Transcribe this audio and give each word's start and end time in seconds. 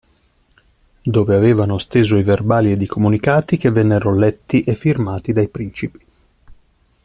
Dove 1.03 1.35
avevano 1.35 1.77
steso 1.77 2.17
i 2.17 2.23
verbali 2.23 2.71
ed 2.71 2.81
i 2.81 2.87
comunicati, 2.87 3.57
che 3.57 3.69
vennero 3.69 4.11
letti 4.15 4.63
e 4.63 4.73
firmati 4.73 5.31
dai 5.31 5.47
principi. 5.47 6.03